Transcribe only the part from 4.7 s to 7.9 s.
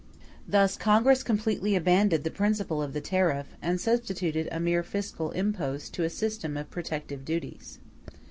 fiscal impost to a system of protective duties.